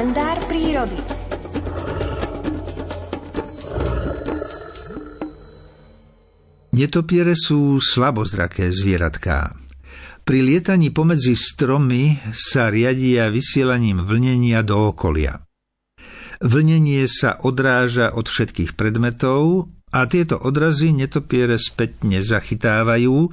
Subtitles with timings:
[0.00, 0.96] kalendár prírody.
[6.72, 9.52] Netopiere sú slabozraké zvieratká.
[10.24, 15.44] Pri lietaní pomedzi stromy sa riadia vysielaním vlnenia do okolia.
[16.40, 23.28] Vlnenie sa odráža od všetkých predmetov a tieto odrazy netopiere spätne zachytávajú,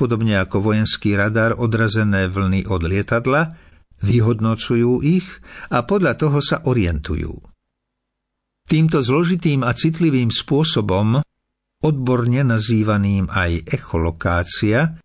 [0.00, 3.65] podobne ako vojenský radar odrazené vlny od lietadla,
[4.02, 5.28] vyhodnocujú ich
[5.72, 7.32] a podľa toho sa orientujú.
[8.66, 11.22] Týmto zložitým a citlivým spôsobom,
[11.86, 14.98] odborne nazývaným aj echolokácia,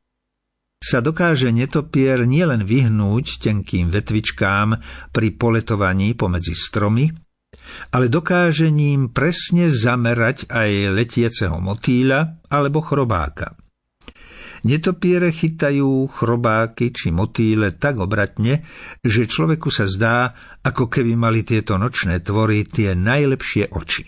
[0.81, 4.81] sa dokáže netopier nielen vyhnúť tenkým vetvičkám
[5.14, 7.05] pri poletovaní pomedzi stromy,
[7.94, 13.53] ale dokáže ním presne zamerať aj letieceho motýľa alebo chrobáka.
[14.62, 18.62] Netopiere chytajú chrobáky či motýle tak obratne,
[19.02, 24.06] že človeku sa zdá, ako keby mali tieto nočné tvory tie najlepšie oči.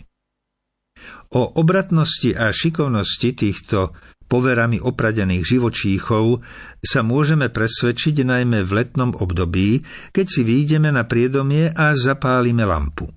[1.33, 3.97] O obratnosti a šikovnosti týchto
[4.29, 6.45] poverami opradených živočíchov
[6.81, 9.81] sa môžeme presvedčiť najmä v letnom období,
[10.13, 13.09] keď si výjdeme na priedomie a zapálime lampu.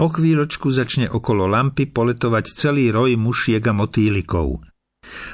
[0.00, 4.64] O chvíľočku začne okolo lampy poletovať celý roj mušiek a motýlikov.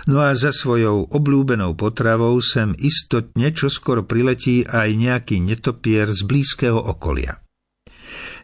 [0.06, 6.78] No a za svojou obľúbenou potravou sem istotne čoskoro priletí aj nejaký netopier z blízkeho
[6.78, 7.42] okolia.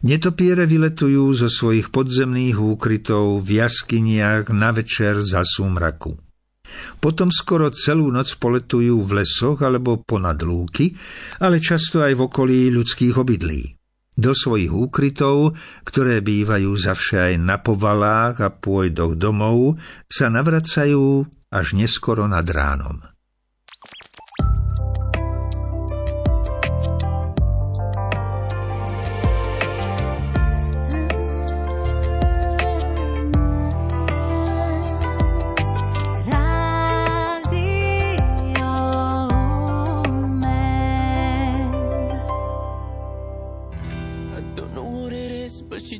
[0.03, 6.19] Netopiere vyletujú zo svojich podzemných úkrytov v jaskyniach na večer za súmraku.
[6.99, 10.91] Potom skoro celú noc poletujú v lesoch alebo ponad lúky,
[11.39, 13.82] ale často aj v okolí ľudských obydlí.
[14.13, 21.67] Do svojich úkrytov, ktoré bývajú zavše aj na povalách a pôjdoch domov, sa navracajú až
[21.77, 23.12] neskoro nad ránom.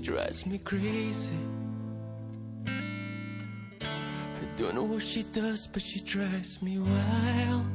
[0.04, 1.40] Drives me crazy.
[2.68, 7.66] I don't know what she does, but she drives me wild.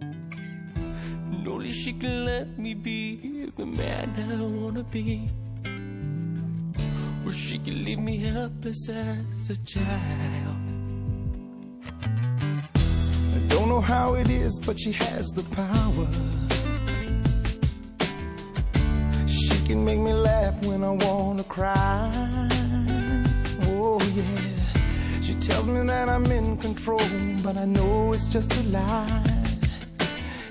[0.00, 5.30] And only she can let me be the man I wanna be.
[7.24, 10.64] Or she can leave me helpless as a child.
[11.94, 16.08] I don't know how it is, but she has the power.
[19.68, 22.10] Can make me laugh when I wanna cry.
[23.64, 27.06] Oh yeah, she tells me that I'm in control,
[27.42, 29.22] but I know it's just a lie.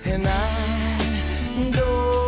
[0.06, 2.27] And I don't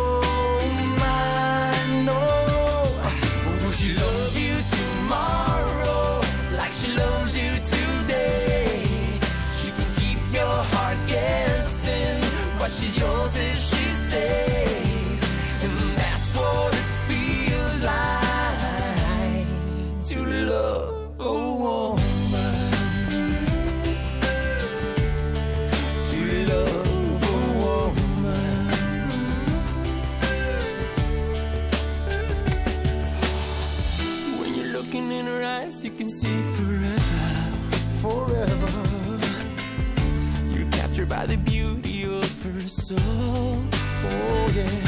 [42.42, 43.58] her soul.
[43.72, 44.86] Oh yeah.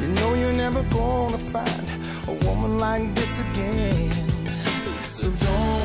[0.00, 1.88] You know you're never gonna find
[2.28, 4.28] a woman like this again.
[4.96, 5.83] So don't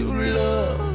[0.00, 0.89] to love.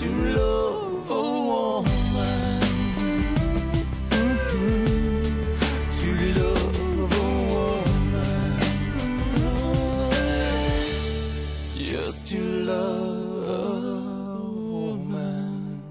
[0.00, 2.60] to love a woman.
[5.92, 6.08] To
[6.40, 8.56] love a woman.
[11.76, 15.84] Just to love a woman.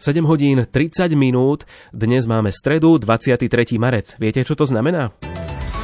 [0.00, 1.68] 7 hodín 30 minút.
[1.92, 3.76] Dnes máme stredu, 23.
[3.76, 4.16] marec.
[4.16, 5.29] Viete, čo to znamená?